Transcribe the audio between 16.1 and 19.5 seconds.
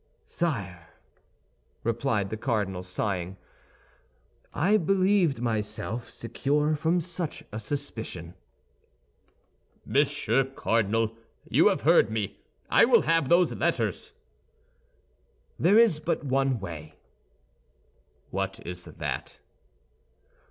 one way." "What is that?"